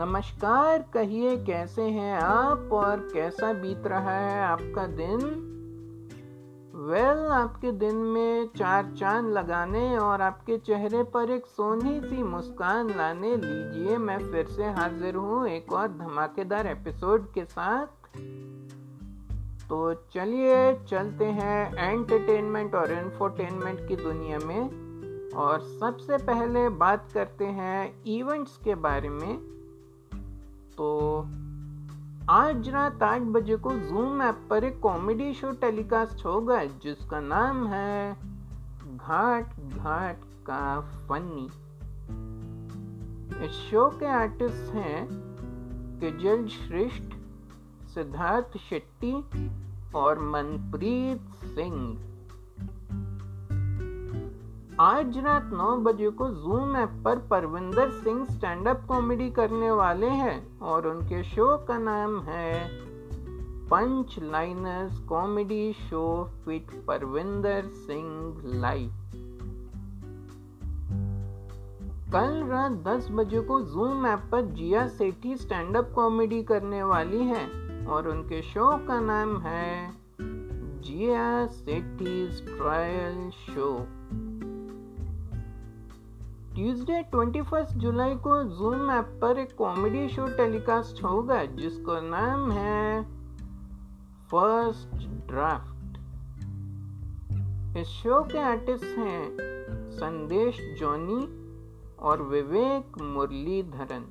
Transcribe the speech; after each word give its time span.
नमस्कार 0.00 0.84
कहिए 0.94 1.36
कैसे 1.36 1.82
हैं 1.82 2.20
आप 2.20 2.70
और 2.72 3.08
कैसा 3.14 3.52
बीत 3.52 3.86
रहा 3.86 4.18
है 4.18 4.42
आपका 4.42 4.86
दिन? 4.86 5.16
वेल 6.74 7.02
well, 7.02 7.30
आपके 7.30 7.72
दिन 7.72 7.96
में 7.96 8.48
चार 8.56 8.94
चाँद 8.98 9.32
लगाने 9.32 9.98
और 9.98 10.22
आपके 10.22 10.58
चेहरे 10.58 11.02
पर 11.02 11.30
एक 11.30 11.46
सोनी 11.46 12.00
सी 12.00 12.22
मुस्कान 12.22 12.90
लाने 12.90 13.36
लीजिए। 13.36 13.98
मैं 13.98 14.18
फिर 14.18 14.46
से 14.46 14.64
हाजिर 14.64 15.14
हूँ 15.14 15.48
एक 15.48 15.72
और 15.72 15.88
धमाकेदार 15.88 16.66
एपिसोड 16.66 17.32
के 17.32 17.44
साथ। 17.44 17.86
तो 19.68 19.94
चलिए 19.94 20.84
चलते 20.84 21.24
हैं 21.24 21.74
एंटरटेनमेंट 21.74 22.74
और 22.74 22.92
इन्फोटेनमेंट 22.92 23.88
की 23.88 23.96
दुनिया 23.96 24.38
में। 24.38 24.90
और 25.30 25.60
सबसे 25.60 26.16
पहले 26.16 26.68
बात 26.68 27.08
करते 27.14 27.44
हैं 27.44 28.04
इवेंट्स 28.04 28.56
के 28.56 28.74
बारे 28.74 29.08
में। 29.08 29.59
तो 30.82 31.18
आज 32.30 32.68
रात 32.68 33.02
आठ 33.02 33.20
बजे 33.20 33.56
को 33.56 33.70
जूम 33.70 34.22
ऐप 34.22 34.46
पर 34.50 34.64
एक 34.64 34.80
कॉमेडी 34.80 35.34
शो 35.34 35.50
टेलीकास्ट 35.50 36.24
होगा 36.26 36.64
जिसका 36.64 37.20
नाम 37.20 37.66
है 37.66 38.14
घाट 38.96 39.60
घाट 39.60 40.16
का 40.46 40.80
फनी 40.80 41.44
इस 43.44 43.50
शो 43.50 43.90
के 43.90 44.06
आर्टिस्ट 44.06 44.74
हैं 44.74 45.08
किजल 45.98 46.46
श्रेष्ठ, 46.46 47.02
सिद्धार्थ 47.88 48.58
शेट्टी 48.58 49.14
और 49.94 50.18
मनप्रीत 50.18 51.22
सिंह। 51.44 52.09
आज 54.80 55.16
रात 55.18 55.50
नौ 55.52 55.76
बजे 55.76 56.10
को 56.10 56.28
जूम 56.34 56.76
ऐप 56.76 56.90
पर 57.04 57.18
Parvinder 57.30 57.90
Singh 57.90 58.24
stand 58.24 58.68
up 58.68 58.84
comedy 58.88 59.28
करने 59.30 59.70
वाले 59.70 60.08
हैं 60.10 60.60
और 60.60 60.86
उनके 60.88 61.22
शो 61.24 61.56
का 61.68 61.76
नाम 61.78 62.18
है 62.20 62.68
punch 63.68 64.16
liners 64.22 64.98
comedy 64.98 65.72
show 65.72 66.06
with 66.48 66.72
Parvinder 66.86 67.68
Singh 67.74 68.42
live 68.60 68.90
कल 72.12 72.42
रात 72.44 72.82
10 72.88 73.10
बजे 73.10 73.40
को 73.40 73.60
जूम 73.74 74.06
ऐप 74.06 74.28
पर 74.32 74.50
Jiya 74.54 74.86
Sethi 74.88 75.36
stand 75.36 75.76
up 75.76 75.92
comedy 75.94 76.42
करने 76.42 76.82
वाली 76.82 77.24
हैं 77.24 77.86
और 77.86 78.08
उनके 78.08 78.42
शो 78.42 78.76
का 78.88 79.00
नाम 79.00 79.40
है 79.40 79.92
Jiya 80.82 81.46
Sethi's 81.46 82.46
trial 82.46 83.30
show 83.30 83.72
Tuesday 86.54 87.02
21 87.14 87.72
जुलाई 87.72 88.14
को 88.14 88.42
जूम 88.44 88.90
ऐप 88.90 89.18
पर 89.22 89.38
एक 89.38 89.54
कॉमेडी 89.56 90.08
शो 90.08 90.26
टेलीकास्ट 90.26 91.02
होगा, 91.04 91.44
जिसका 91.44 92.00
नाम 92.00 92.50
है 92.50 93.02
फ़र्स्ट 94.28 95.06
ड्राफ्ट 95.28 95.78
इस 97.78 97.86
शो 97.86 98.22
के 98.22 98.38
आर्टिस्ट 98.38 98.84
हैं 98.84 99.36
संदेश, 99.90 100.58
जॉनी 100.80 101.22
और 101.98 102.22
विवेक 102.22 103.00
मुरलीधरन। 103.02 104.04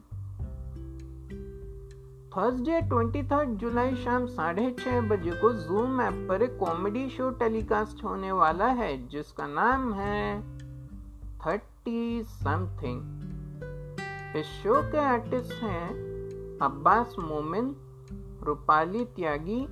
थर्सडे 2.30 2.82
23 2.90 3.56
जुलाई 3.56 3.96
शाम 3.96 4.26
साढ़े 4.26 4.76
छह 4.80 5.02
बजे 5.02 5.32
को 5.32 5.52
जूम 5.54 6.02
ऐप 6.02 6.26
पर 6.30 6.42
एक 6.42 6.58
कॉमेडी 6.58 7.10
शो 7.10 7.30
टेलीकास्ट 7.30 8.04
होने 8.04 8.32
वाला 8.32 8.68
है, 8.68 9.08
जिसका 9.08 9.48
नाम 9.48 9.94
है 9.94 10.42
थर्टी 11.40 11.79
समथिंग 12.24 13.02
इस 14.38 14.46
शो 14.46 14.92
के 14.92 14.98
आर्टिस्ट 14.98 15.54
हैं 15.54 15.90
अब्बास 16.62 17.16
मोमिन 17.20 17.76
रूपाली 18.44 19.06
त्यागी 19.06 19.68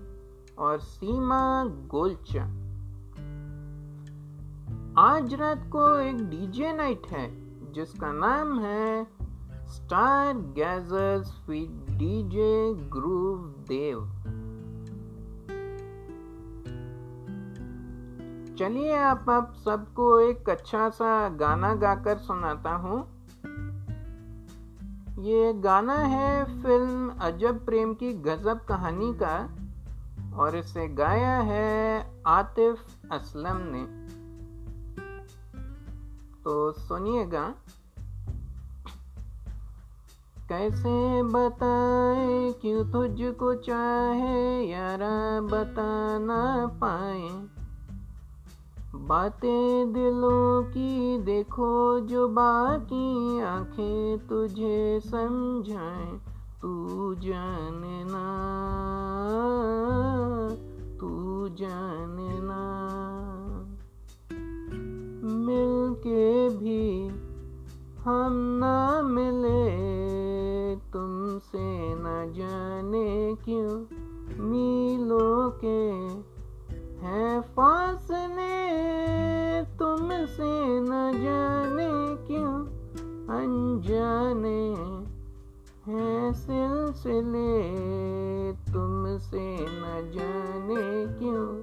और 0.58 0.80
सीमा 0.80 1.66
गोलचा 1.66 2.44
आज 5.02 5.34
रात 5.34 5.69
को 5.72 6.00
एक 6.00 6.30
डीजे 6.30 6.74
नाइट 6.74 7.08
है, 7.08 7.47
जिसका 7.74 8.12
नाम 8.12 8.59
है 8.59 9.08
star 9.68 10.34
gazers 10.34 11.50
with 11.50 11.86
DJ 11.90 12.74
groove 12.74 13.38
Dev 13.68 14.17
चलिए 18.59 18.97
आप 18.97 19.29
आप 19.29 19.53
सबको 19.66 20.19
एक 20.19 20.50
अच्छा 20.50 20.90
सा 20.90 21.29
गाना 21.29 21.75
गाकर 21.75 22.18
सुनाता 22.18 22.72
हूँ। 22.75 23.00
ये 25.19 25.53
गाना 25.53 25.95
है 25.95 26.62
फ़िल्म 26.63 27.09
अजब 27.22 27.66
प्रेम 27.66 27.94
की 27.94 28.13
गजब 28.13 28.66
कहानी 28.66 29.13
का 29.13 29.35
और 30.38 30.56
इसे 30.56 30.88
गाया 30.88 31.38
है 31.38 32.23
आतिफ 32.28 32.79
असलम 33.12 33.57
ने। 33.63 33.84
तो 36.44 36.72
सुनिएगा। 36.72 37.53
कैसे 40.50 41.24
बताए 41.24 42.51
क्यों 42.51 42.85
तुझको 42.91 43.53
चाहे 43.56 44.66
यारा 44.66 45.41
बता 45.41 46.18
ना 46.19 46.68
पाए। 46.68 47.56
बातें 49.07 49.94
दिलों 49.94 50.63
की 50.63 51.18
देखो 51.18 52.00
जो 52.00 52.28
बाकी 52.28 53.40
आँखें 53.41 54.28
तुझे 54.28 55.00
समझाए, 55.00 56.19
तू 56.62 57.16
जानना 57.16 58.28
तू 61.00 61.47
जानना। 61.50 62.63
मिल 65.24 65.95
के 65.95 66.50
भी 66.50 67.07
हम 68.01 68.34
ना 68.34 69.01
मिले, 69.01 69.68
तुमसे 70.75 71.95
न 71.95 72.34
जाने 72.35 73.35
क्यों? 73.35 73.85
मिलों 74.44 75.50
के 75.50 75.87
अनजाने 84.18 84.76
हैं 85.92 86.34
सिलसिले, 86.34 87.74
तुमसे 88.54 89.58
न 89.60 90.12
जाने 90.16 91.20
क्यों 91.20 91.62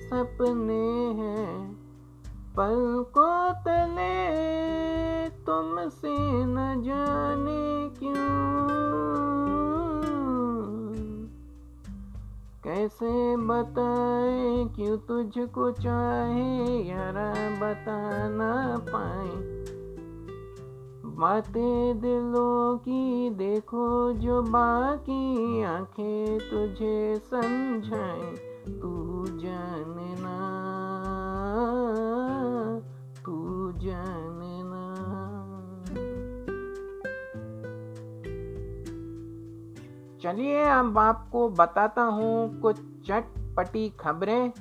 सपने 0.00 1.12
हैं? 1.22 1.74
पल 2.56 3.04
को 3.18 3.52
तले, 3.52 4.36
तुमसे 5.28 6.16
न 6.44 6.82
जाने 6.82 7.98
क्यों? 7.98 8.66
कैसे 12.64 13.36
बताए, 13.36 14.64
क्यों 14.76 14.98
तुझको 14.98 15.70
चाहे, 15.70 16.82
यारा 16.88 17.32
बता 17.32 18.28
ना 18.28 18.78
पाए? 18.78 19.55
बातें 21.16 22.00
दिलों 22.00 22.78
की 22.78 23.30
देखो 23.30 24.12
जो 24.12 24.42
बाकी 24.42 25.62
आँखें 25.62 26.38
तुझे 26.38 27.16
समझाए, 27.16 28.34
तू 28.80 29.24
जानना 29.26 30.36
तू 33.24 33.72
जानना। 33.72 34.84
चलिए 40.22 40.64
अब 40.64 40.98
आपको 40.98 41.48
बताता 41.48 42.02
हूँ 42.02 42.60
कुछ 42.60 42.76
चटपटी 43.06 43.88
खबरें। 44.00 44.52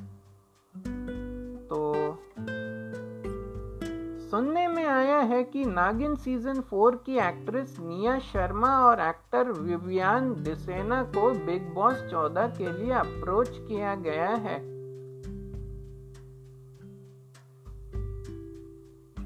सुनने 4.35 4.67
में 4.67 4.85
आया 4.85 5.17
है 5.17 5.43
कि 5.43 5.65
नागिन 5.65 6.15
सीज़न 6.15 6.61
फोर 6.61 7.03
की 7.05 7.17
एक्ट्रेस 7.17 7.77
निया 7.79 8.19
शर्मा 8.19 8.79
और 8.79 8.99
एक्टर 8.99 9.51
विवियान 9.51 10.43
डिसेना 10.43 11.03
को 11.03 11.45
बिग 11.45 11.73
बॉस 11.73 12.03
चौदह 12.11 12.47
के 12.47 12.71
लिए 12.71 12.91
अप्रोच 12.91 13.49
किया 13.49 13.95
गया 13.95 14.29
है। 14.29 14.59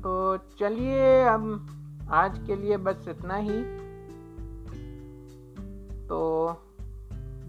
तो 0.02 0.38
चलिए 0.38 1.22
अब 1.22 1.68
आज 2.12 2.48
के 2.48 2.56
लिए 2.56 2.78
बस 2.78 3.06
इतना 3.08 3.36
ही। 3.36 3.64
तो 6.08 6.50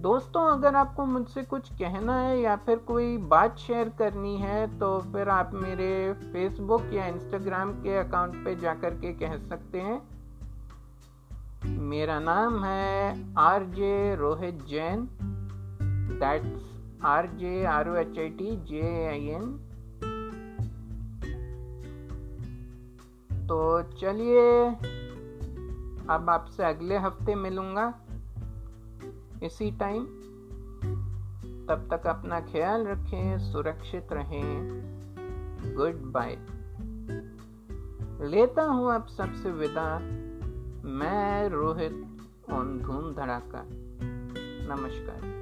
दोस्तों, 0.01 0.43
अगर 0.49 0.75
आपको 0.77 1.05
मुझसे 1.05 1.43
कुछ 1.43 1.69
कहना 1.73 2.15
है 2.19 2.39
या 2.41 2.55
फिर 2.57 2.77
कोई 2.87 3.17
बात 3.31 3.59
शेयर 3.59 3.89
करनी 3.99 4.37
है 4.37 4.79
तो 4.79 4.89
फिर 5.13 5.29
आप 5.29 5.51
मेरे 5.55 5.91
फेसबुक 6.15 6.83
या 6.93 7.07
इंस्टाग्राम 7.07 7.73
के 7.83 7.97
अकाउंट 7.99 8.45
पे 8.45 8.55
जाकर 8.57 8.95
के 8.95 9.13
कह 9.15 9.37
सकते 9.49 9.81
हैं। 9.81 10.01
मेरा 11.89 12.19
नाम 12.21 12.65
है 12.65 13.35
R 13.39 13.65
J 13.75 14.15
Rohit 14.17 14.65
Jain 14.69 15.07
that's 16.21 17.05
R 17.07 17.27
J 17.37 17.65
R 17.69 17.89
O 17.89 17.95
H 17.97 18.19
I 18.19 18.29
T 18.31 18.57
J 18.67 19.07
A 19.07 19.29
I 19.29 19.53
N 23.49 23.61
चलिए, 23.93 24.51
अब 26.09 26.31
आपसे 26.31 26.65
अगले 26.65 26.99
हफ़्ते 26.99 27.35
मिलूँगा। 27.37 27.93
इसी 29.43 29.71
टाइम 29.71 30.05
तब 31.69 31.89
तक 31.91 32.07
अपना 32.07 32.41
ख्याल 32.41 32.87
रखें, 32.87 33.53
सुरक्षित 33.53 34.09
रहें। 34.13 34.69
गुड 35.77 35.95
बाय 35.95 36.39
लेता 38.29 38.63
हूँ 38.63 38.93
अब 38.93 39.07
सबसे 39.07 39.51
विदा। 39.51 39.99
मैं 40.89 41.49
रोहित 41.49 42.07
ऑन 42.53 42.79
धूम 42.79 43.15
धड़ाका। 43.15 43.67
नमस्कार। 44.75 45.41